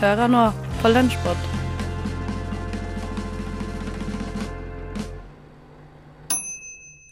[0.00, 0.46] Hører nå
[0.80, 1.40] på Lunsjpod.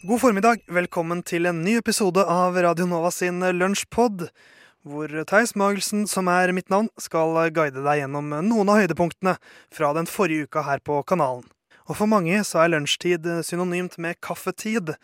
[0.08, 0.62] God formiddag.
[0.72, 4.30] Velkommen til en ny episode av Radio Nova sin Lunsjpod.
[4.88, 9.36] Hvor Theis Magelsen, som er mitt navn, skal guide deg gjennom noen av høydepunktene
[9.68, 11.44] fra den forrige uka her på kanalen.
[11.92, 14.94] Og for mange så er lunsjtid synonymt med kaffetid.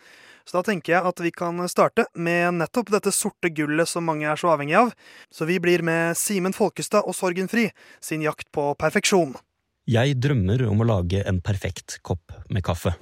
[0.45, 4.27] Så da tenker jeg at vi kan starte med nettopp dette sorte gullet som mange
[4.29, 4.93] er så avhengig av.
[5.33, 7.71] Så vi blir med Simen Folkestad og Sorgenfri
[8.03, 9.33] sin jakt på perfeksjon.
[9.89, 12.95] Jeg drømmer om å lage en perfekt kopp med kaffe.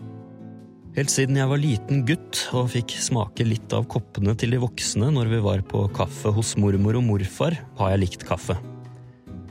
[0.93, 5.09] Helt siden jeg var liten gutt og fikk smake litt av koppene til de voksne
[5.15, 8.59] når vi var på kaffe hos mormor og morfar, har jeg likt kaffe.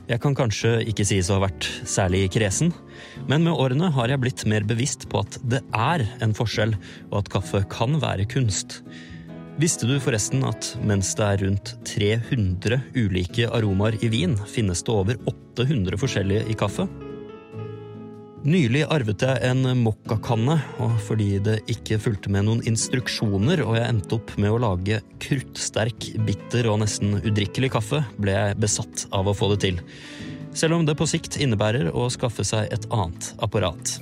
[0.03, 2.73] Jeg kan kanskje ikke sies å ha vært særlig kresen,
[3.29, 6.75] men med årene har jeg blitt mer bevisst på at det er en forskjell,
[7.13, 8.81] og at kaffe kan være kunst.
[9.61, 14.91] Visste du forresten at mens det er rundt 300 ulike aromaer i vin, finnes det
[14.91, 16.89] over 800 forskjellige i kaffe?
[18.43, 23.87] Nylig arvet jeg en mokkakanne, og fordi det ikke fulgte med noen instruksjoner og jeg
[23.87, 29.31] endte opp med å lage kruttsterk, bitter og nesten udrikkelig kaffe, ble jeg besatt av
[29.31, 29.79] å få det til.
[30.51, 33.95] Selv om det på sikt innebærer å skaffe seg et annet apparat.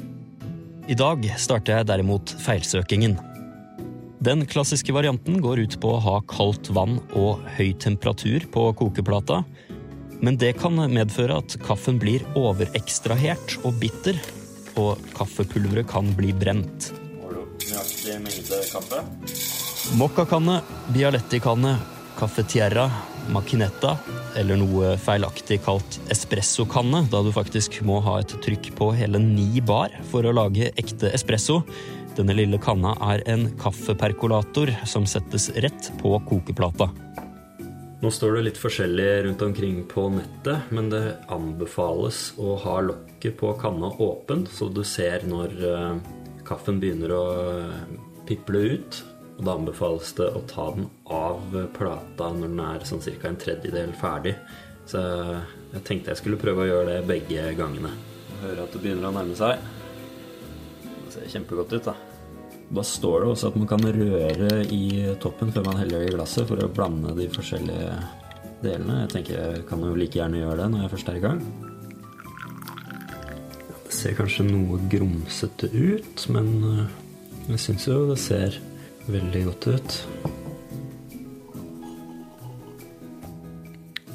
[0.89, 3.19] I dag starter jeg derimot feilsøkingen.
[4.25, 9.43] Den klassiske varianten går ut på å ha kaldt vann og høy temperatur på kokeplata,
[10.21, 14.17] men det kan medføre at kaffen blir overekstrahert og bitter,
[14.79, 16.91] og kaffepulveret kan bli brent.
[17.21, 19.01] Nøyaktig mengde kaffe?
[19.97, 20.61] Mokkakanne,
[20.93, 21.75] Bialetti-kanne,
[22.19, 22.85] Cafetiera,
[23.33, 23.95] Machinetta,
[24.37, 29.63] eller noe feilaktig kalt espressokanne, da du faktisk må ha et trykk på hele ni
[29.65, 31.61] bar for å lage ekte espresso.
[32.17, 36.91] Denne lille kanna er en kaffeperkolator som settes rett på kokeplata.
[38.01, 43.35] Nå står det litt forskjellig rundt omkring på nettet, men det anbefales å ha lokket
[43.37, 45.99] på kanna åpen, så du ser når eh,
[46.47, 47.21] kaffen begynner å
[47.59, 47.93] eh,
[48.25, 49.01] piple ut.
[49.35, 53.29] Og da anbefales det å ta den av plata når den er sånn ca.
[53.29, 54.33] en tredjedel ferdig.
[54.89, 55.01] Så
[55.69, 57.93] jeg tenkte jeg skulle prøve å gjøre det begge gangene.
[58.41, 59.61] Hører at det begynner å nærme seg.
[61.05, 62.10] Det ser kjempegodt ut, da.
[62.71, 64.83] Da står det også at man kan røre i
[65.19, 67.97] toppen før man heller i glasset for å blande de forskjellige
[68.63, 69.01] delene.
[69.03, 71.41] Jeg tenker jeg kan jo like gjerne gjøre det når jeg først er i gang.
[73.89, 76.85] Det ser kanskje noe grumsete ut, men øh,
[77.51, 78.55] jeg syns jo det ser
[79.11, 79.97] veldig godt ut.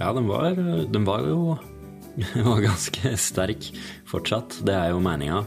[0.00, 1.59] Ja, den var, den var jo
[2.16, 3.69] den var ganske sterk
[4.09, 4.62] fortsatt.
[4.65, 5.45] Det er jo meninga.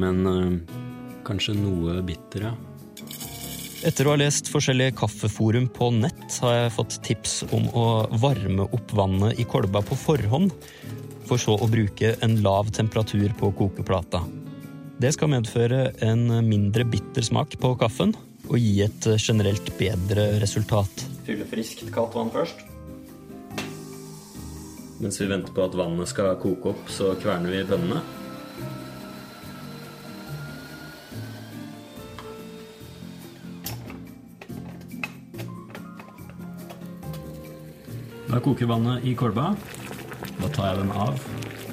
[0.00, 0.84] Men øh,
[1.26, 2.54] kanskje noe bitter, ja.
[3.86, 7.86] Etter å ha lest forskjellige kaffeforum på nett, har jeg fått tips om å
[8.22, 10.54] varme opp vannet i kolba på forhånd,
[11.26, 14.22] for så å bruke en lav temperatur på kokeplata.
[14.96, 18.14] Det skal medføre en mindre bitter smak på kaffen
[18.46, 21.04] og gi et generelt bedre resultat.
[21.26, 22.62] Fylle friskt kaldt vann først.
[25.02, 28.00] Mens vi venter på at vannet skal koke opp, så kverner vi bønnene.
[38.26, 39.52] Da koker vannet i kolba.
[40.40, 41.20] Da tar jeg den av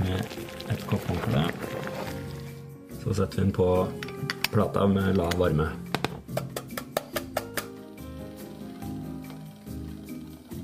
[0.03, 0.35] med
[0.69, 1.47] et kopp håndkle.
[3.01, 3.69] Så setter vi den på
[4.53, 5.71] plata med lav varme.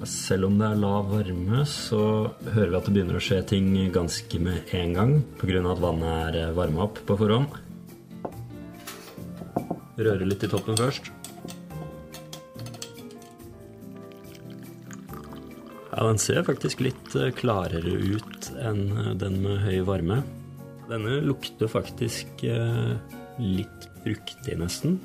[0.05, 2.03] Selv om det er lav varme, så
[2.53, 5.63] hører vi at det begynner å skje ting ganske med en gang pga.
[5.73, 7.49] at vannet er varma opp på forhånd.
[9.97, 11.19] Røre litt i toppen først.
[15.99, 20.22] Ja, den ser faktisk litt eh, klarere ut enn eh, den med høy varme.
[20.87, 22.93] Denne lukter faktisk eh,
[23.43, 24.96] litt fruktig, nesten.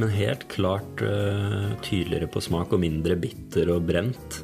[0.00, 1.00] Men helt klart
[1.84, 4.40] tydeligere på smak og mindre bitter og brent.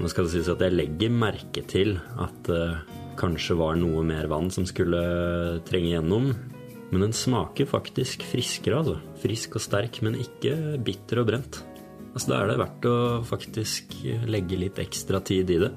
[0.00, 2.62] Nå skal det sies at jeg legger merke til at det
[3.20, 5.02] kanskje var noe mer vann som skulle
[5.68, 6.30] trenge gjennom.
[6.88, 9.00] Men den smaker faktisk friskere, altså.
[9.20, 11.60] Frisk og sterk, men ikke bitter og brent.
[12.18, 13.92] Altså, da er det verdt å faktisk
[14.26, 15.68] legge litt ekstra tid i det.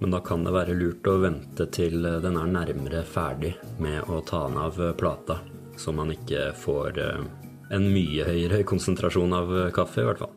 [0.00, 3.50] Men da kan det være lurt å vente til den er nærmere ferdig
[3.84, 5.36] med å ta den av plata,
[5.76, 10.32] så man ikke får en mye høyere konsentrasjon av kaffe, i hvert fall.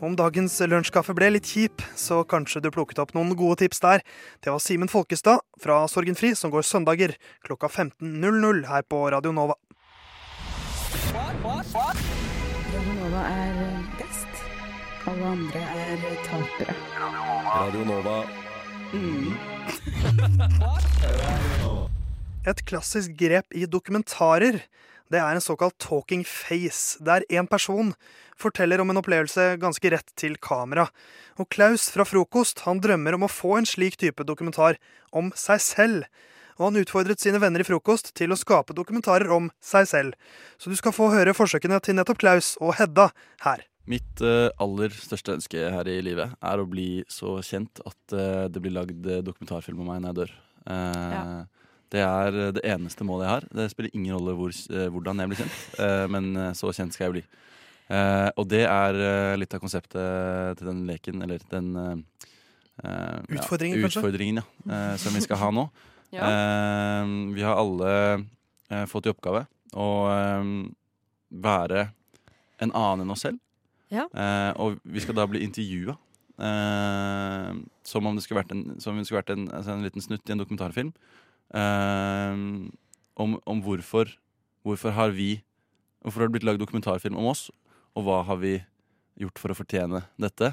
[0.00, 4.00] Om dagens lunsjkaffe ble litt kjip, så kanskje du plukket opp noen gode tips der.
[4.40, 7.12] Det var Simen Folkestad fra Sorgenfri, som går søndager
[7.44, 9.60] klokka 15.00 her på Radio Nova.
[12.72, 13.73] Radio Nova er.
[15.04, 16.74] Alle andre er tapere.
[17.44, 18.16] Radio Nova.
[22.48, 24.62] Et klassisk grep i dokumentarer
[25.12, 27.92] det er en såkalt talking face, der en person
[28.40, 30.86] forteller om en opplevelse ganske rett til kamera.
[31.36, 34.80] Og Klaus fra Frokost han drømmer om å få en slik type dokumentar
[35.12, 36.08] om seg selv.
[36.56, 40.16] Og han utfordret sine venner i Frokost til å skape dokumentarer om seg selv.
[40.56, 43.10] Så du skal få høre forsøkene til nettopp Klaus og Hedda
[43.44, 43.68] her.
[43.90, 48.46] Mitt eh, aller største ønske her i livet er å bli så kjent at eh,
[48.48, 50.32] det blir lagd eh, dokumentarfilm om meg når jeg dør.
[50.72, 51.26] Eh, Ja.
[51.94, 53.44] Det er det eneste målet jeg har.
[53.54, 54.50] Det spiller ingen rolle hvor,
[54.90, 56.24] hvordan jeg blir kjent, eh, men
[56.58, 57.22] så kjent skal jeg bli.
[57.94, 61.68] Eh, og det er litt av konseptet til den leken, eller den
[63.30, 63.86] Utfordringen, ja.
[63.86, 64.80] Utfordringen, ja.
[64.98, 65.68] som vi skal ha nå.
[66.14, 66.26] Ja.
[67.34, 67.92] Vi har alle
[68.86, 69.44] fått i oppgave
[69.74, 69.86] å
[71.30, 71.88] være
[72.62, 73.40] en annen enn oss selv.
[73.94, 74.08] Ja.
[74.10, 75.96] Eh, og vi skal da bli intervjua.
[76.34, 77.50] Eh,
[77.86, 80.26] som om det skulle vært en, som det skulle vært en, altså en liten snutt
[80.26, 80.90] i en dokumentarfilm.
[81.54, 82.44] Eh,
[83.22, 84.10] om, om hvorfor
[84.64, 85.42] Hvorfor har vi
[86.00, 87.50] Hvorfor har det blitt lagd dokumentarfilm om oss,
[87.96, 88.58] og hva har vi
[89.20, 90.50] gjort for å fortjene dette?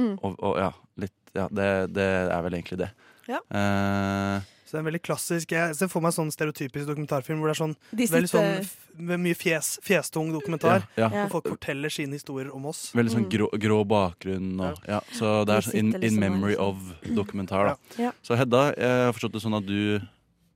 [0.00, 0.14] Mm.
[0.22, 0.70] Og, og ja,
[1.00, 1.66] litt Ja, det,
[1.96, 2.88] det er vel egentlig det.
[3.26, 3.40] Ja.
[3.50, 7.46] Eh, Så det er en veldig klassisk Jeg ser for meg sånn stereotypisk dokumentarfilm hvor
[7.46, 10.82] det er sånn De veldig sånn mye fjes, fjestung dokumentar.
[10.98, 11.26] ja, ja.
[11.28, 12.90] Hvor folk forteller sine historier om oss.
[12.94, 13.30] Veldig sånn Mm.
[13.30, 14.60] grå, grå bakgrunn.
[14.60, 14.98] Og, ja.
[15.12, 17.64] Så det er sånn in, in liksom memory liksom- of dokumentar.
[17.70, 18.02] Da.
[18.02, 18.10] Ja.
[18.22, 20.00] Så Hedda, jeg har forstått det sånn at du,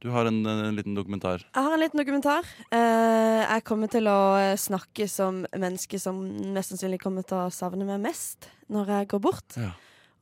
[0.00, 1.38] du har en, en liten dokumentar.
[1.55, 2.43] Jeg har en liten dokumentar.
[2.70, 6.19] Eh, jeg kommer til å snakke som menneske som
[6.55, 9.56] mest sannsynlig kommer til å savne meg mest når jeg går bort.
[9.56, 9.73] Ja.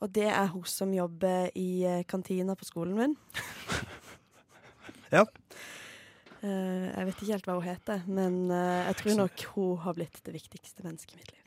[0.05, 3.17] Og det er hun som jobber i eh, kantina på skolen min.
[5.15, 5.23] Ja.
[6.43, 9.95] Eh, jeg vet ikke helt hva hun heter, men eh, jeg tror nok hun har
[9.95, 11.45] blitt det viktigste mennesket i mitt liv.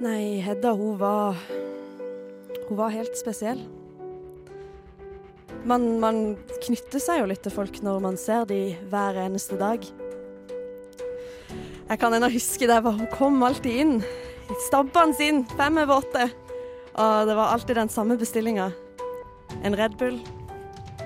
[0.00, 1.36] Nei, Hedda, hun var
[2.68, 3.64] Hun var helt spesiell.
[5.66, 9.82] Man, man knytter seg jo litt til folk når man ser de hver eneste dag.
[11.90, 13.96] Jeg kan ennå huske det hvor hun kom alltid inn.
[14.58, 15.44] Stabbende sin!
[15.56, 16.30] fem over åtte.
[16.98, 18.70] Og det var alltid den samme bestillinga.
[19.62, 20.20] En Red Bull,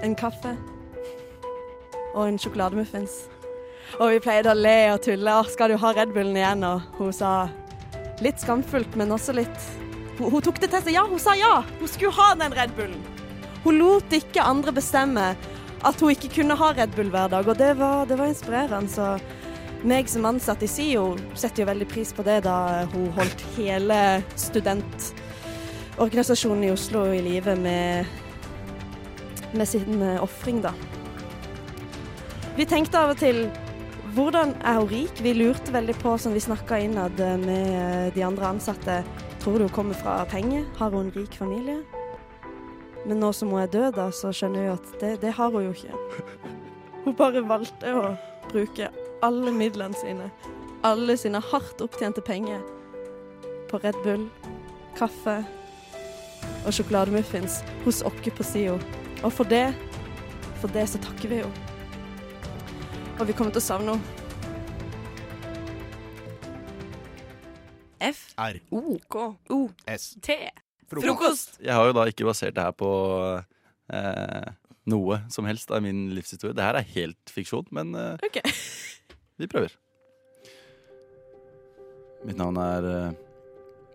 [0.03, 0.57] en kaffe
[2.15, 3.25] og en sjokolademuffins.
[4.01, 5.31] Og vi pleide å le og tulle.
[5.31, 7.49] «Å, 'Skal du ha Red Bullen igjen?' Og hun sa
[8.21, 9.69] litt skamfullt, men også litt
[10.19, 10.95] hun, hun tok det til seg.
[10.95, 11.63] Ja, hun sa ja!
[11.81, 13.03] Hun skulle ha den Red Bullen.
[13.65, 15.35] Hun lot ikke andre bestemme
[15.85, 18.91] at hun ikke kunne ha Red Bull hver dag, og det var, det var inspirerende.
[18.91, 19.19] Så
[19.85, 24.23] meg som ansatt i SIO setter jo veldig pris på det da hun holdt hele
[24.41, 28.07] studentorganisasjonen i Oslo i live med,
[29.53, 30.73] med sin eh, ofring, da.
[32.57, 33.51] Vi tenkte av og til
[34.15, 35.21] hvordan er hun rik?
[35.21, 39.05] Vi lurte veldig på, som vi snakka innad med eh, de andre ansatte,
[39.43, 40.65] tror du hun kommer fra penger?
[40.79, 41.79] Har hun en rik familie?
[43.05, 45.65] Men nå som hun er død, da, så skjønner vi at det, det har hun
[45.67, 45.95] jo ikke.
[47.05, 48.17] Hun bare valgte å
[48.49, 48.89] bruke
[49.25, 50.29] alle midlene sine,
[50.85, 52.61] alle sine hardt opptjente penger,
[53.71, 54.29] på Red Bull,
[54.99, 55.41] kaffe
[56.65, 58.77] og sjokolademuffins hos oss på SIO.
[59.25, 59.73] Og for det,
[60.61, 61.49] for det så takker vi jo.
[63.19, 64.21] Og vi kommer til å savne henne.
[68.05, 68.27] F.
[68.37, 68.59] R.
[68.75, 68.99] O.
[69.09, 69.23] K.
[69.55, 69.61] O.
[69.89, 70.11] S.
[70.21, 70.37] T.
[70.91, 71.57] Frokost.
[71.65, 72.91] Jeg har jo da ikke basert det her på
[73.89, 74.51] eh,
[74.93, 76.57] noe som helst av min livshistorie.
[76.57, 78.43] Det her er helt fiksjon, men eh, OK.
[79.39, 79.75] Vi prøver.
[82.25, 83.13] Mitt navn er eh,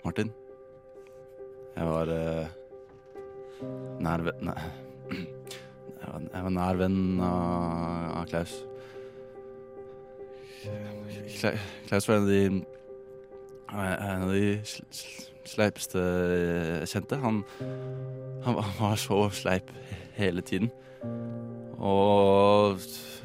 [0.05, 0.31] Martin.
[1.75, 2.48] Jeg var eh,
[4.03, 4.51] nær venn
[6.00, 8.53] Jeg var, nær venn av, Klaus.
[11.89, 12.43] Klaus var en av de
[13.69, 17.19] En av de sl- sl- sleipeste jeg kjente.
[17.22, 17.43] Han,
[18.46, 19.69] han var så sleip
[20.17, 20.72] hele tiden.
[21.79, 22.81] Og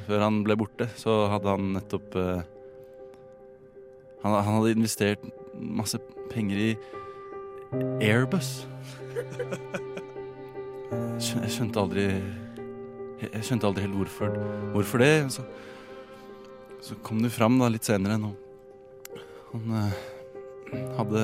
[0.07, 2.43] før han ble borte, så hadde han nettopp uh,
[4.25, 5.99] han, han hadde investert masse
[6.33, 6.71] penger i
[8.05, 8.65] Airbus.
[11.25, 12.05] Jeg skjønte aldri
[13.25, 14.35] Jeg skjønte aldri helt hvorfor,
[14.75, 15.13] hvorfor det.
[15.33, 15.45] Så,
[16.85, 18.33] så kom det fram da litt senere Nå.
[19.53, 20.03] han uh,
[20.99, 21.23] hadde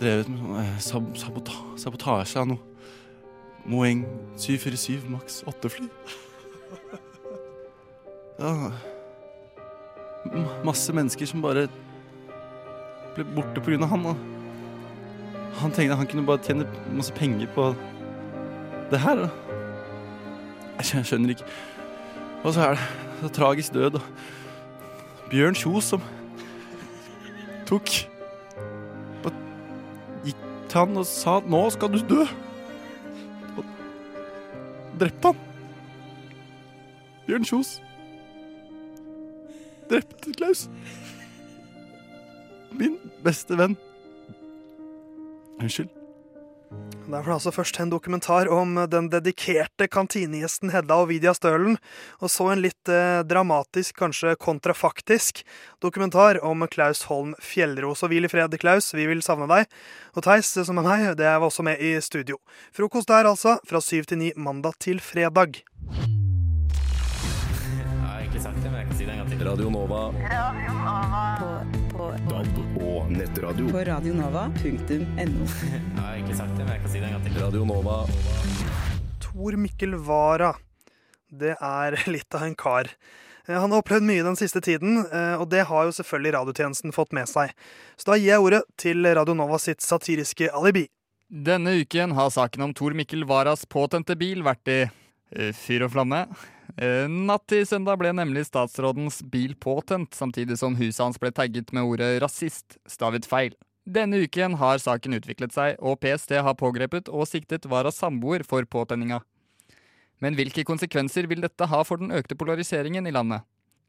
[0.00, 2.60] drevet med sånn, eh, sab sabota sabotasje av noe
[3.66, 4.04] Moeng
[4.38, 5.88] 747 maks 8-fly.
[8.38, 8.52] Ja,
[10.28, 11.66] ma- masse mennesker som bare
[13.16, 14.06] ble borte av han.
[14.12, 14.16] Og
[15.60, 17.70] han tenkte han kunne bare tjene masse penger på
[18.90, 19.28] det her.
[20.76, 21.48] Jeg skjønner ikke.
[22.44, 22.84] Og så er det
[23.22, 23.96] så tragisk død.
[23.96, 26.04] Og Bjørn Kjos som
[27.66, 27.88] tok
[29.24, 29.34] Bare
[30.26, 32.28] gikk til han og sa at 'nå skal du dø'.
[33.56, 33.64] Og
[35.00, 35.45] drepte han.
[37.26, 37.76] Bjørn Kjos
[39.90, 40.66] drepte Klaus.
[42.76, 43.76] Min beste venn.
[45.60, 45.92] Unnskyld.
[47.06, 51.76] Det er altså først en dokumentar om den dedikerte kantinegjesten Hedda Ovidia Stølen,
[52.18, 55.44] og så en litt eh, dramatisk, kanskje kontrafaktisk,
[55.82, 58.02] dokumentar om Klaus Holm Fjellros.
[58.02, 59.70] Og hvil i fred, Klaus, vi vil savne deg.
[60.18, 62.42] Og Theis, som er meg, det var også med i studio.
[62.74, 65.62] Frokost der, altså, fra syv til ni mandag til fredag.
[69.46, 70.00] Radio Nova.
[71.92, 73.68] På, DAB og nettradio.
[73.70, 75.44] på radionova.no.
[75.96, 78.00] Nei, ikke sagt det, men jeg kan si det en gang Radio Nova.
[79.22, 80.50] Tor Mikkel Wara.
[81.30, 82.90] Det er litt av en kar.
[83.46, 86.96] Eh, Han har opplevd mye den siste tiden, eh, og det har jo selvfølgelig radiotjenesten
[86.96, 87.54] fått med seg.
[87.94, 90.88] Så da gir jeg ordet til Radio Nova sitt satiriske alibi.
[91.30, 95.94] Denne uken har saken om Tor Mikkel Waras påtente bil vært i eh, fyr og
[95.94, 96.24] flamme.
[96.76, 101.72] Eh, natt til søndag ble nemlig statsrådens bil påtent, samtidig som huset hans ble tagget
[101.72, 103.54] med ordet 'rasist', stavet feil.
[103.86, 108.62] Denne uken har saken utviklet seg, og PST har pågrepet og siktet Waras samboer for
[108.64, 109.22] påtenninga.
[110.20, 113.46] Men hvilke konsekvenser vil dette ha for den økte polariseringen i landet?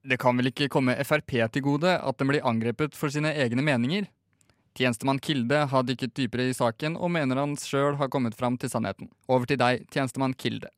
[0.08, 3.64] Det kan vel ikke komme Frp til gode at den blir angrepet for sine egne
[3.64, 4.08] meninger?
[4.78, 8.70] Tjenestemann Kilde har dykket dypere i saken og mener han sjøl har kommet fram til
[8.70, 9.10] sannheten.
[9.28, 10.70] Over til deg, tjenestemann Kilde.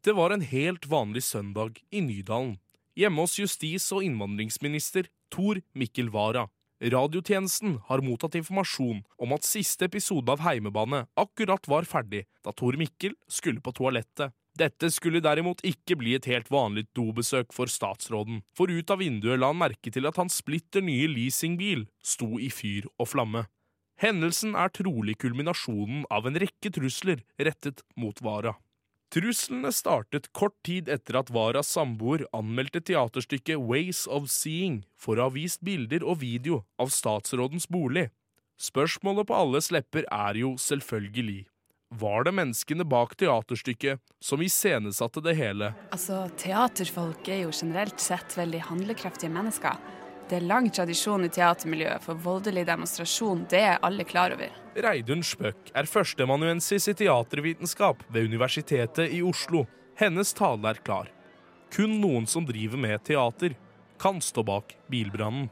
[0.00, 2.54] Det var en helt vanlig søndag i Nydalen.
[2.96, 6.46] Hjemme hos justis- og innvandringsminister Tor Mikkel Wara.
[6.80, 12.78] Radiotjenesten har mottatt informasjon om at siste episode av Heimebane akkurat var ferdig da Tor
[12.80, 14.32] Mikkel skulle på toalettet.
[14.56, 19.36] Dette skulle derimot ikke bli et helt vanlig dobesøk for statsråden, for ut av vinduet
[19.36, 23.44] la han merke til at hans splitter nye leasingbil sto i fyr og flamme.
[24.00, 28.56] Hendelsen er trolig kulminasjonen av en rekke trusler rettet mot Wara.
[29.10, 35.26] Truslene startet kort tid etter at Varas samboer anmeldte teaterstykket Ways of Seeing for å
[35.26, 38.06] ha vist bilder og video av statsrådens bolig.
[38.60, 41.42] Spørsmålet på alles lepper er jo selvfølgelig
[41.98, 45.72] var det menneskene bak teaterstykket som iscenesatte det hele?
[45.90, 49.74] Altså, Teaterfolk er jo generelt sett veldig handlekraftige mennesker.
[50.30, 54.52] Det er lang tradisjon i teatermiljøet for voldelig demonstrasjon, det er alle klar over.
[54.78, 59.64] Reidun Spøk er førsteamanuensis i teatervitenskap ved Universitetet i Oslo.
[59.98, 61.10] Hennes tale er klar.
[61.74, 63.58] Kun noen som driver med teater,
[63.98, 65.50] kan stå bak bilbrannen.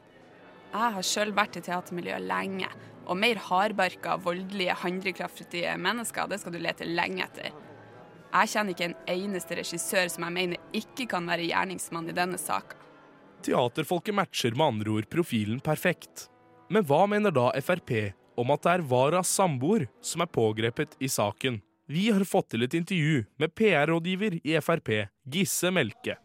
[0.71, 2.71] Jeg har sjøl vært i teatermiljøet lenge,
[3.11, 7.51] og mer hardbarka, voldelige, handlekraftige mennesker, det skal du lete lenge etter.
[8.31, 12.39] Jeg kjenner ikke en eneste regissør som jeg mener ikke kan være gjerningsmann i denne
[12.39, 12.79] saka.
[13.43, 16.27] Teaterfolket matcher med andre ord profilen perfekt.
[16.69, 21.09] Men hva mener da Frp om at det er Varas samboer som er pågrepet i
[21.11, 21.61] saken?
[21.89, 26.19] Vi har fått til et intervju med PR-rådgiver i Frp, Gisse Melke.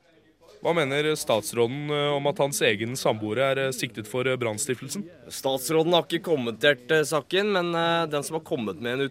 [0.63, 5.03] Hva mener statsråden eh, om at hans egen samboer er eh, siktet for eh, brannstiftelsen?
[5.27, 7.73] Statsråden har ikke kommentert saken, men
[8.11, 9.03] den som har kommet med en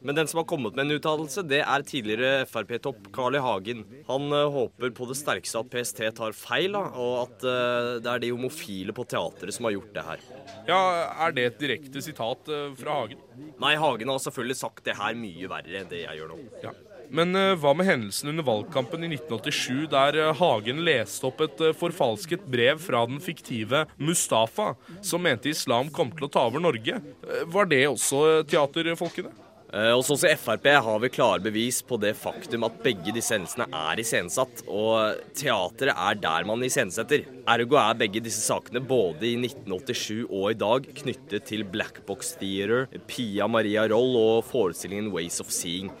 [0.00, 3.42] men den som har kommet med en uttalelse, det er tidligere Frp-topp Carl I.
[3.44, 3.82] Hagen.
[4.08, 8.12] Han eh, håper på det sterkeste at PST tar feil, da, og at eh, det
[8.14, 10.22] er de homofile på teatret som har gjort det her.
[10.68, 10.80] Ja,
[11.26, 13.20] Er det et direkte sitat eh, fra Hagen?
[13.60, 16.38] Nei, Hagen har selvfølgelig sagt det her mye verre enn det jeg gjør nå.
[16.64, 16.72] Ja.
[17.10, 22.78] Men hva med hendelsen under valgkampen i 1987, der Hagen leste opp et forfalsket brev
[22.78, 27.00] fra den fiktive Mustafa, som mente islam kom til å ta over Norge?
[27.50, 29.34] Var det også teaterfolkene?
[29.70, 33.68] Eh, sånn som Frp har vi klare bevis på det faktum at begge disse hendelsene
[33.70, 37.22] er iscenesatt, og teatret er der man iscenesetter.
[37.54, 42.34] Ergo er begge disse sakene både i 1987 og i dag knyttet til Black Box
[42.40, 45.92] Theater, Pia Maria Roll og forestillingen Ways of Seeing.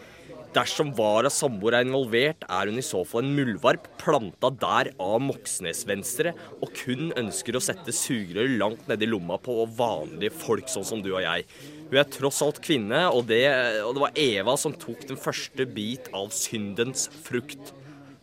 [0.50, 5.20] Dersom Varas samboer er involvert, er hun i så fall en muldvarp planta der av
[5.22, 11.04] Moxnes-venstre, og kun ønsker å sette sugerør langt nedi lomma på vanlige folk sånn som
[11.04, 11.44] du og jeg.
[11.92, 13.44] Hun er tross alt kvinne, og det,
[13.84, 17.70] og det var Eva som tok den første bit av syndens frukt,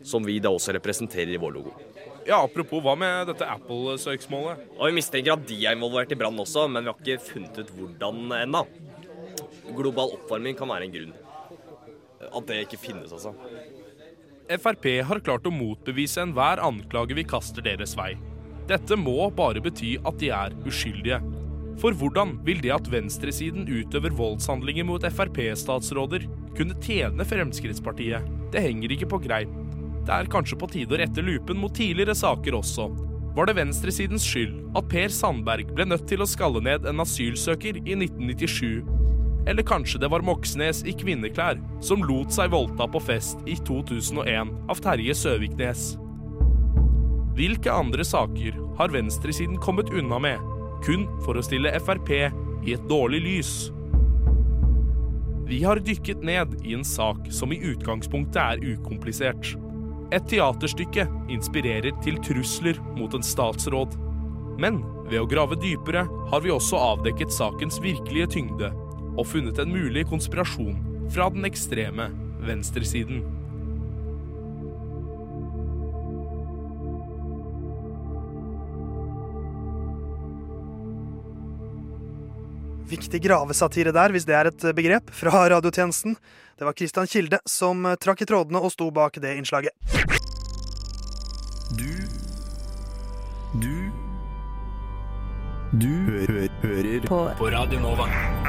[0.03, 1.77] som vi da også representerer i vår logo.
[2.27, 4.65] Ja, Apropos, hva med dette Apple-søksmålet?
[4.75, 7.62] Og Vi mistenker at de er involvert i brannen også, men vi har ikke funnet
[7.63, 8.65] ut hvordan ennå.
[9.79, 11.15] Global oppvarming kan være en grunn.
[12.34, 13.34] At det ikke finnes, altså.
[14.48, 18.13] Frp har klart å motbevise enhver anklage vi kaster deres vei.
[18.67, 21.19] Dette må bare bety at de er uskyldige.
[21.77, 26.25] For hvordan vil det at venstresiden utøver voldshandlinger mot Frp-statsråder,
[26.57, 28.25] kunne tjene Fremskrittspartiet?
[28.51, 29.51] Det henger ikke på greip.
[30.07, 32.89] Det er kanskje på tide å rette lupen mot tidligere saker også.
[33.38, 37.77] var det venstresidens skyld at Per Sandberg ble nødt til å skalle ned en asylsøker
[37.84, 38.81] i 1997.
[39.47, 44.51] Eller kanskje det var Moxnes i kvinneklær som lot seg voldta på fest i 2001
[44.67, 45.93] av Terje Søviknes.
[47.37, 50.41] Hvilke andre saker har venstresiden kommet unna med,
[50.83, 53.51] kun for å stille Frp i et dårlig lys?
[55.47, 59.53] Vi har dykket ned i en sak som i utgangspunktet er ukomplisert.
[60.11, 63.95] Et teaterstykke inspirerer til trusler mot en statsråd.
[64.59, 68.73] Men ved å grave dypere har vi også avdekket sakens virkelige tyngde
[69.17, 70.77] og funnet en mulig konspirasjon
[71.13, 72.12] fra den ekstreme
[72.45, 73.24] venstresiden.
[82.88, 86.15] Viktig gravesatire der, hvis det er et begrep, fra radiotjenesten.
[86.57, 89.75] Det var Christian Kilde som trakk i trådene og sto bak det innslaget.
[91.75, 91.91] Du
[93.59, 93.91] Du
[95.75, 98.46] Du hø hører På, På Radio Nova.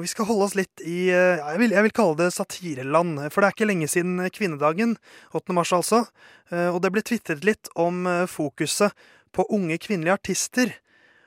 [0.00, 3.18] Og vi skal holde oss litt i eh, jeg, vil, jeg vil kalle det satireland.
[3.28, 4.94] For det er ikke lenge siden kvinnedagen,
[5.36, 5.52] 8.
[5.52, 6.06] mars altså.
[6.48, 8.94] Eh, Og det ble tvitret litt om eh, fokuset
[9.36, 10.72] på unge kvinnelige artister.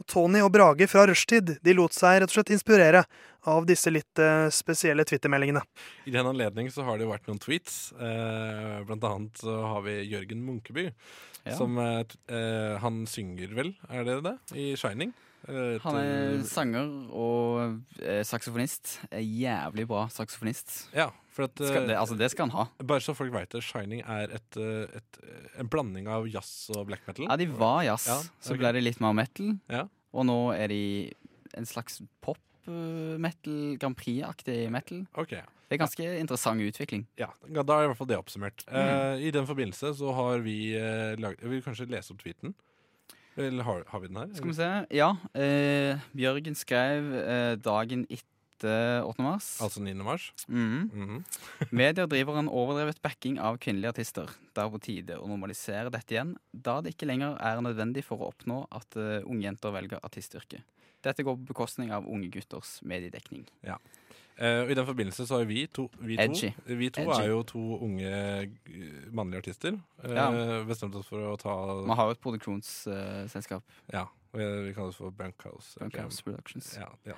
[0.10, 3.04] Tony og Brage fra Rushtid de lot seg rett og slett inspirere
[3.48, 4.20] av disse litt
[4.52, 5.62] spesielle Twitter-meldingene.
[6.10, 7.78] I den anledning så har det jo vært noen tweets.
[7.94, 10.90] Eh, blant annet så har vi Jørgen Munkeby.
[11.44, 11.60] Ja.
[11.60, 14.34] Som Han synger vel, er det det?
[14.58, 15.14] I Shining.
[15.50, 18.98] Eh, Han er sanger og eh, saksofonist.
[19.12, 20.76] Er Jævlig bra saksofonist.
[20.96, 22.68] Ja, for at, Skal, det, eh, altså, det skal han ha.
[22.84, 24.60] Bare så folk veit det, Shining er et,
[25.00, 25.20] et,
[25.60, 27.28] en blanding av jazz og black metal.
[27.28, 28.62] Ja, de var jazz, Ja, så ok.
[28.64, 29.58] ble det litt mer metal.
[29.72, 29.88] Ja.
[30.14, 30.84] Og nå er de
[31.58, 35.04] en slags pop-metal, Grand Prix-aktig metal.
[35.20, 35.36] Ok.
[35.74, 37.08] Det er ganske interessant utvikling.
[37.18, 38.62] Ja, da er i hvert fall det oppsummert.
[38.70, 42.54] Eh, I den forbindelse så har vi uh, laget Jeg vil kanskje lese opp tweeten.
[43.36, 44.30] Eller har, har vi den her?
[44.38, 44.70] Skal vi se.
[44.94, 49.24] Ja, eh, Bjørgen skrev eh, dagen etter 8.
[49.26, 49.48] mars.
[49.64, 49.96] Altså 9.
[50.06, 50.32] mars?
[50.48, 50.90] Mm.
[50.94, 51.24] Mm -hmm.
[51.72, 54.30] Medier driver en overdrevet backing av kvinnelige artister.
[54.54, 58.18] Det er på tide å normalisere dette igjen, da det ikke lenger er nødvendig for
[58.18, 60.62] å oppnå at uh, unge jenter velger artistyrket.
[61.04, 63.46] Dette går på bekostning av unge gutters mediedekning.
[63.62, 63.78] Ja.
[64.38, 67.44] Eh, og I den forbindelse så har vi to Vi to, vi to er jo
[67.46, 68.48] to unge eh,
[69.14, 69.72] mannlige artister.
[70.04, 70.64] Uh, Ja.
[70.66, 71.54] Bestemt oss for å ta
[71.86, 73.64] Man har jo et produksjonsselskap.
[73.94, 74.08] Ja.
[74.34, 75.78] Vi, vi kaller det for Bunkhouse.
[75.80, 76.78] Bunkhouse Productions.
[76.80, 77.14] Ja, ja.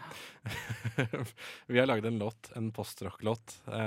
[1.72, 3.62] vi har laget en låt, en postrock-låt.
[3.72, 3.78] Vi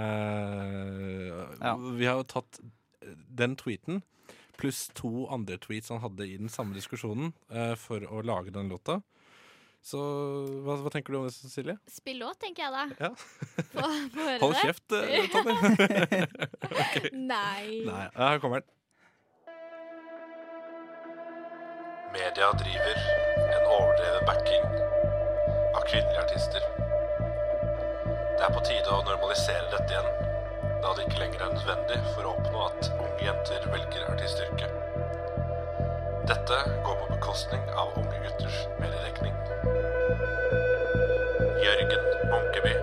[2.09, 2.61] har jo tatt
[3.29, 4.03] den tweeten
[4.59, 7.31] pluss to andre tweets han hadde i den samme diskusjonen
[7.79, 9.03] for å lage den låta.
[9.85, 9.99] Så
[10.67, 11.77] hva, hva tenker du om det, Cecilie?
[11.89, 12.85] Spill låt, tenker jeg da.
[12.99, 13.11] Ja.
[13.73, 14.65] Få, få høre Hold det.
[14.67, 15.55] kjeft, eh, Tommy.
[16.83, 17.13] okay.
[17.15, 17.85] Nei.
[17.87, 18.75] Nei, her kommer den.
[22.13, 22.97] Media driver
[23.55, 24.65] en overdrevet backing
[25.79, 26.65] av kvinnelige artister.
[28.39, 30.11] Det er på tide å normalisere dette igjen,
[30.83, 34.88] da det ikke lenger er nødvendig for å oppnå at unge jenter velger artistyrket.
[36.29, 39.33] Dette går på bekostning av unge gutters mediedekning.
[41.65, 42.78] Jørgen Munkeby.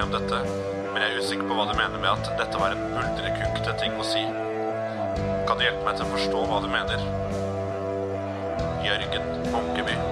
[0.00, 0.38] Deg om dette,
[0.92, 3.98] men jeg er usikker på hva du mener med at dette var en buldrekukkete ting
[4.00, 4.22] å si.
[5.48, 7.04] Kan du hjelpe meg til å forstå hva du mener?
[8.86, 10.09] Jørgen Munkeby.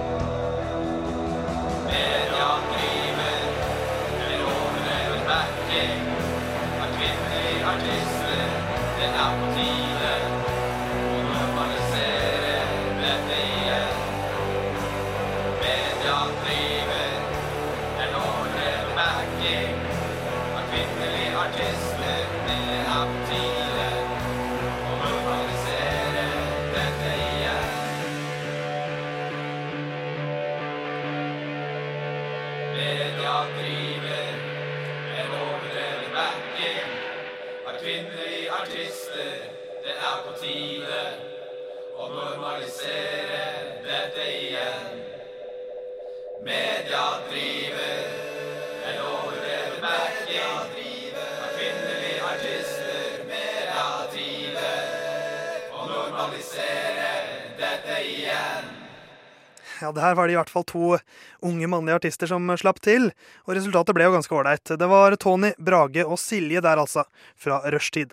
[59.81, 60.97] Ja, det her var det i hvert fall to
[61.45, 63.11] unge mannlige artister som slapp til,
[63.47, 64.75] og resultatet ble jo ganske ålreit.
[64.79, 67.05] Det var Tony, Brage og Silje der, altså,
[67.39, 68.11] fra rushtid.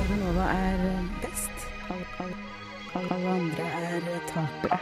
[0.00, 0.78] Radio Nova er
[1.22, 1.66] best.
[1.90, 2.36] Alle, alle,
[2.94, 4.78] alle, andre er tapere.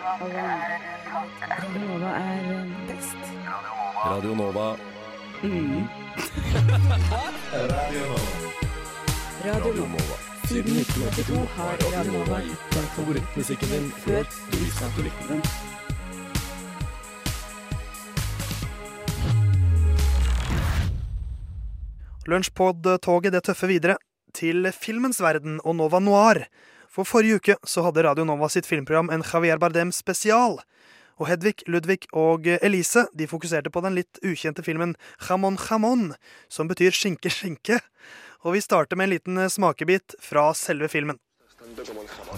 [1.59, 2.47] Radionova Radio Nova er
[2.89, 3.23] best.
[4.05, 4.69] Radio Nova.
[5.43, 5.85] Mm.
[9.45, 10.28] Radio Nova.
[10.49, 15.27] Siden 1982 har Radio Nova gitt deg favorittmusikken din før du visste at du likte
[15.29, 15.43] den.
[22.33, 23.99] Lunsjpod-toget det tøffer videre
[24.33, 26.47] til filmens verden og Nova Noir.
[26.89, 30.63] For forrige uke så hadde Radio Nova sitt filmprogram en Javier Bardem spesial.
[31.19, 34.95] Og Hedvig, Ludvig og Elise de fokuserte på den litt ukjente filmen
[35.29, 36.13] Jamon Jamon,
[36.49, 37.81] som betyr skinke, skinke.
[38.47, 41.19] Og vi starter med en liten smakebit fra selve filmen.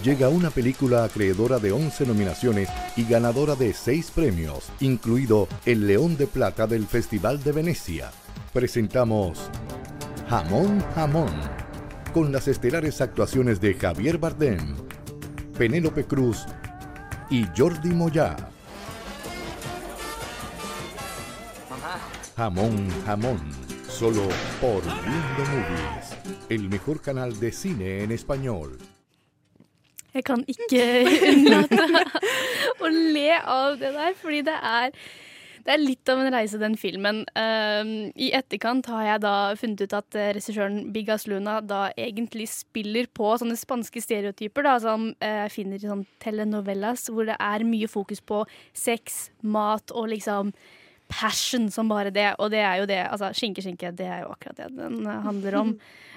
[0.03, 6.17] Llega una película acreedora de 11 nominaciones y ganadora de 6 premios, incluido el León
[6.17, 8.11] de Plata del Festival de Venecia.
[8.51, 9.49] Presentamos
[10.27, 11.33] Jamón Jamón,
[12.13, 14.75] con las estelares actuaciones de Javier Bardem,
[15.57, 16.45] Penélope Cruz
[17.29, 18.50] y Jordi Moya.
[22.37, 23.39] Jamón Jamón,
[23.89, 24.27] solo
[24.59, 26.15] por Lindo Movies,
[26.49, 28.77] el mejor canal de cine en español.
[30.13, 30.83] Jeg kan ikke
[31.31, 31.85] unnlate
[32.83, 34.91] å le av det der, fordi det er,
[35.65, 37.23] det er litt av en reise, den filmen.
[37.33, 42.45] Uh, I etterkant har jeg da funnet ut at eh, regissøren Bigas Luna da egentlig
[42.51, 47.65] spiller på sånne spanske stereotyper da, som jeg finner i sånn telenovelas, hvor det er
[47.65, 50.53] mye fokus på sex, mat og liksom
[51.11, 52.29] passion som bare det.
[52.39, 53.01] Og det er jo det.
[53.07, 55.73] Altså, skinke, skinke, det er jo akkurat det den eh, handler om.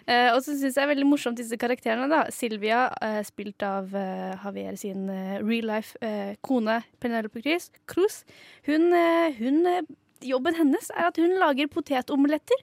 [0.07, 2.09] uh, og så syns jeg er veldig morsomt disse karakterene.
[2.13, 2.25] da.
[2.35, 7.43] Silvia, uh, spilt av uh, Javier sin eh, real life eh, kone Penelope
[7.87, 8.25] Cruz.
[8.67, 9.85] Hun, eh, hun eh,
[10.25, 12.61] Jobben hennes er at hun lager potetomeletter.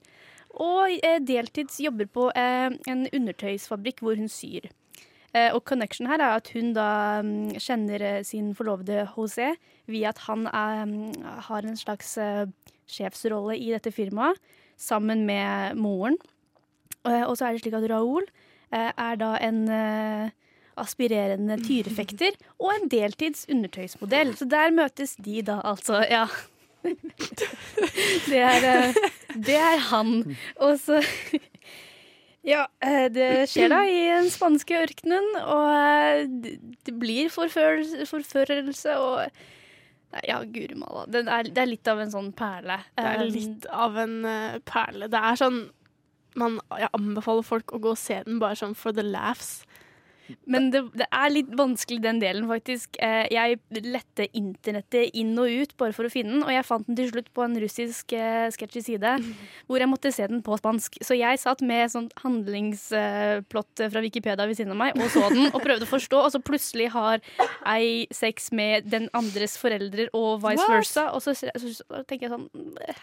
[0.62, 4.72] Og eh, deltids jobber på eh, en undertøysfabrikk hvor hun syr.
[5.32, 9.54] Eh, og connection her er at hun da mm, kjenner eh, sin forlovede José
[9.88, 12.50] via at han er, mm, har en slags eh,
[12.92, 14.40] sjefsrolle i dette firmaet
[14.76, 16.18] sammen med moren.
[17.06, 18.26] Og så er det slik at Raoul
[18.72, 19.62] er da en
[20.78, 24.36] aspirerende tyrefekter og en deltids undertøysmodell.
[24.38, 26.28] Så der møtes de da altså, ja.
[28.30, 28.94] Det er,
[29.34, 30.14] det er han.
[30.62, 31.02] Og så
[32.44, 36.24] Ja, eh, det skjer da i den spanske ørkenen, og eh,
[36.86, 39.28] det- blir forførelse, forførelse og
[40.12, 41.06] Nei, Ja, guri malla.
[41.08, 41.24] Det
[41.54, 42.82] det er litt av en sånn perle.
[42.98, 45.08] Det er Um, litt av en eh, perle.
[45.08, 45.70] Det er sånn
[46.36, 49.64] man, Jeg anbefaler folk å gå og se den bare sånn for the laughs.
[50.46, 52.98] Men det, det er litt vanskelig den delen, faktisk.
[53.04, 56.88] Eh, Jeg lette internettet inn og ut bare for å finne den, og jeg fant
[56.88, 59.16] den til slutt på en russisk eh, sketsjy side,
[59.68, 61.00] hvor jeg måtte se den på spansk.
[61.06, 65.50] Så jeg satt med sånn handlingsplott fra Wikipedia ved siden av meg og så den
[65.52, 67.22] og prøvde å forstå, og så plutselig har
[67.70, 70.74] ei sex med den andres foreldre og vice What?
[70.82, 71.72] versa, og så, så,
[72.08, 72.48] tenker jeg sånn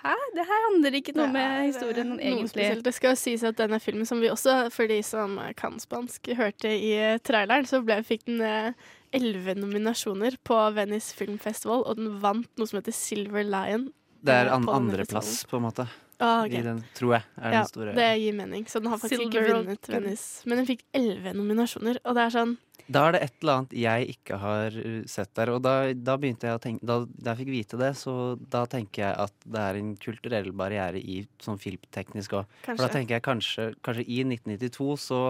[0.02, 0.14] Hæ?
[0.36, 2.68] Det her handler ikke noe med historien egentlig.
[2.84, 6.70] Det skal sies at denne filmen, som vi også, for de som kan spansk, hørte
[6.72, 12.00] i eh, traileren, så ble, fikk den eh, elleve nominasjoner på Venice Film Festival, og
[12.00, 13.88] den vant noe som heter Silver Lion.
[14.20, 15.88] Det er eh, an på andreplass, på en måte.
[16.18, 16.58] Ah, okay.
[16.58, 17.26] I den, tror jeg.
[17.38, 17.92] Er ja, den store.
[17.94, 18.64] det gir mening.
[18.66, 19.90] Så den har faktisk Silver ikke vunnet.
[19.92, 20.48] Venice.
[20.50, 22.56] Men den fikk elleve nominasjoner, og det er sånn
[22.88, 25.52] Da er det et eller annet jeg ikke har uh, sett der.
[25.54, 28.14] Og da, da begynte jeg å tenke Da, da jeg fikk vite det, så
[28.50, 32.58] da tenker jeg at det er en kulturell barriere i sånn filmteknisk òg.
[32.66, 35.22] For da tenker jeg kanskje, kanskje i 1992 så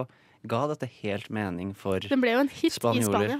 [0.47, 3.33] ga dette helt mening for Den ble jo en hit i spanjoler.
[3.33, 3.39] Spania.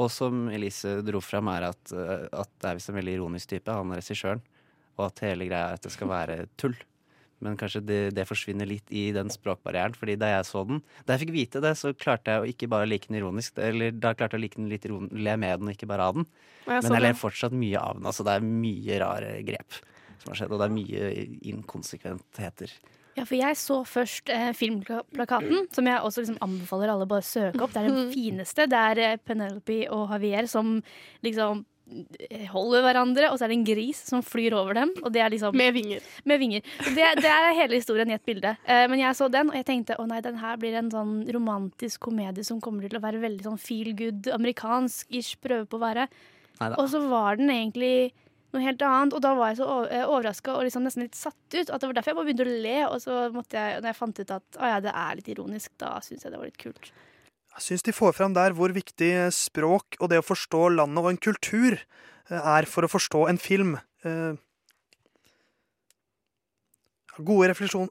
[0.00, 3.50] Og som Elise dro fram, er at, uh, at det er visst en veldig ironisk
[3.50, 4.42] type, han regissøren.
[4.98, 6.76] Og at hele greia er at det skal være tull.
[7.40, 9.96] Men kanskje det, det forsvinner litt i den språkbarrieren.
[9.96, 12.68] Fordi da jeg så den Da jeg fikk vite det, så klarte jeg å ikke
[12.70, 13.56] bare like den ironisk.
[13.56, 16.10] Eller da klarte jeg å like den litt iron le med den, og ikke bare
[16.10, 16.28] av den.
[16.66, 18.08] Jeg Men jeg ler fortsatt mye av den.
[18.12, 19.80] Altså, det er mye rare grep
[20.20, 22.74] som har skjedd, og det er mye inkonsekventheter.
[23.18, 27.26] Ja, for jeg så først eh, filmplakaten, som jeg også liksom anbefaler alle bare å
[27.26, 27.74] søke opp.
[27.74, 28.68] Det er den fineste.
[28.70, 30.78] Det er eh, Penelope og Javier som
[31.26, 31.64] liksom
[32.50, 34.92] holder hverandre, og så er det en gris som flyr over dem.
[35.02, 36.04] Og det er liksom Med vinger.
[36.28, 36.62] Med vinger.
[36.94, 38.54] Det, det er hele historien i et bilde.
[38.64, 41.16] Eh, men jeg så den, og jeg tenkte å nei, den her blir en sånn
[41.34, 45.84] romantisk komedie som kommer til å være veldig sånn feel good, amerikansk-ish, prøve på å
[45.88, 46.06] være.
[46.60, 46.76] Neida.
[46.78, 48.12] Og så var den egentlig
[48.54, 49.68] noe helt annet, og da var jeg så
[50.08, 51.70] overraska og liksom nesten litt satt ut.
[51.70, 53.98] At det var derfor jeg bare begynte å le, og så måtte jeg, når jeg
[54.00, 56.60] fant ut at å ja, det er litt ironisk, da syns jeg det var litt
[56.60, 56.92] kult.
[57.50, 61.10] Jeg syns de får fram der hvor viktig språk og det å forstå landet og
[61.10, 63.76] en kultur eh, er for å forstå en film.
[64.06, 64.38] Eh,
[67.20, 67.90] Gode, refleksjon,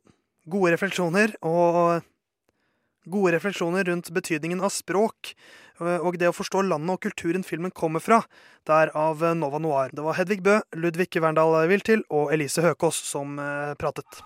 [0.49, 2.05] gode refleksjoner og
[3.09, 5.39] gode refleksjoner rundt betydningen av språk eh,
[5.79, 8.21] og det å forstå landet og kulturen filmen kommer fra.
[8.67, 9.93] Det er av Nova Noir.
[9.95, 14.21] Det var Hedvig Bø, Ludvig Verndal Wiltil og Elise Høkås som eh, pratet.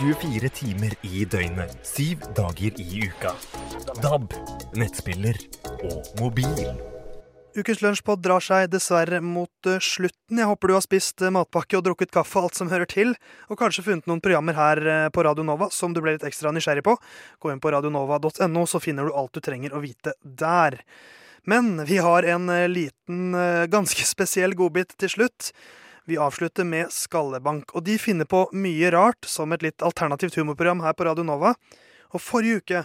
[0.00, 3.34] 24 timer i døgnet, syv dager i uka.
[4.00, 4.32] DAB,
[4.72, 5.36] nettspiller
[5.84, 6.70] og mobil.
[7.52, 10.40] Ukens lunsjpod drar seg dessverre mot eh, slutten.
[10.40, 13.12] Jeg håper du har spist eh, matpakke og drukket kaffe, og alt som hører til,
[13.52, 16.54] og kanskje funnet noen programmer her eh, på Radio Nova som du ble litt ekstra
[16.56, 16.96] nysgjerrig på.
[17.36, 20.78] Gå inn på radionova.no, så finner du alt du trenger å vite der.
[21.44, 23.36] Men vi har en liten,
[23.68, 25.52] ganske spesiell godbit til slutt.
[26.10, 30.80] Vi avslutter med Skallebank, og de finner på mye rart som et litt alternativt humorprogram
[30.82, 31.52] her på Radio Nova.
[32.10, 32.80] Og forrige uke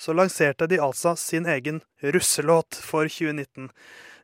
[0.00, 3.68] så lanserte de altså sin egen russelåt for 2019.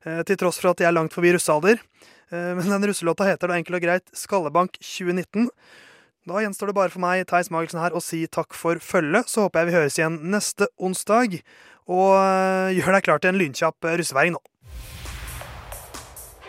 [0.08, 1.82] Eh, til tross for at de er langt forbi russealder.
[2.32, 5.50] Eh, men den russelåta heter da enkelt og greit Skallebank 2019.
[6.24, 9.28] Da gjenstår det bare for meg, Theis Magelsen her, å si takk for følget.
[9.28, 11.42] Så håper jeg vi høres igjen neste onsdag.
[11.92, 14.40] Og eh, gjør deg klar til en lynkjapp eh, russeværing nå.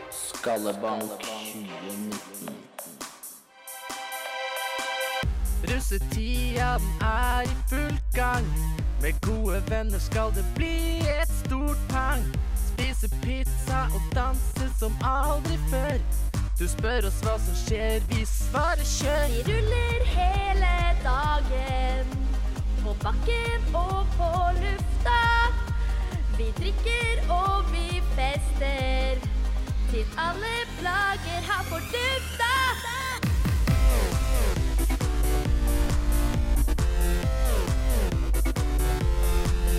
[0.08, 2.56] Skallebank 2019.
[5.68, 8.46] Russetida er i full gang.
[9.02, 12.24] Med gode venner skal det bli et stort pang.
[12.68, 15.98] Spise pizza og danse som aldri før.
[16.60, 19.28] Du spør oss hva som skjer, vi svarer kjør.
[19.34, 22.14] Vi ruller hele dagen.
[22.84, 25.22] På bakken og på lufta.
[26.38, 29.37] Vi drikker og vi fester.
[29.92, 32.54] Til alle plager har fordufta.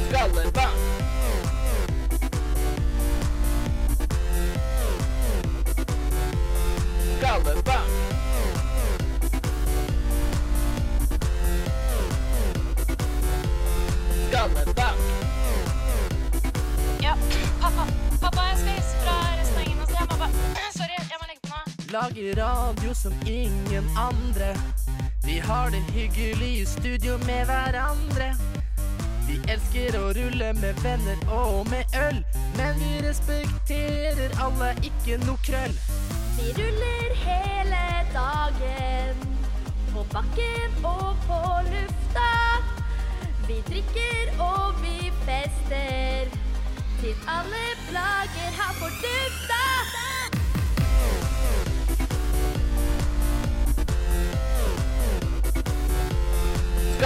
[0.09, 0.77] Skallebank.
[7.19, 7.91] Skallebank.
[14.31, 14.88] Skallebank.
[21.93, 24.57] Lager radio som ingen andre.
[25.27, 28.35] Vi har det hyggelig i studio med hverandre.
[29.29, 32.21] Vi elsker å rulle med venner og med øl,
[32.59, 35.79] men vi respekterer alle, ikke noe krøll.
[36.37, 39.25] Vi ruller hele dagen.
[39.95, 42.31] På bakken og på lufta.
[43.49, 46.37] Vi drikker og vi fester.
[47.01, 49.78] Til alle plager har fordufta.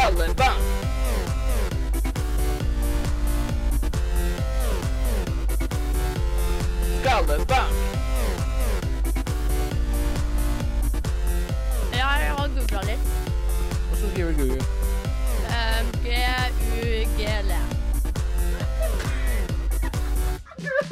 [0.03, 0.59] Skallebank.
[7.01, 7.73] Skallebank.
[11.93, 12.99] Ja, jeg har googla litt.
[13.91, 14.65] Hvordan skriver Google?
[15.53, 17.53] Um, G-u-g-l.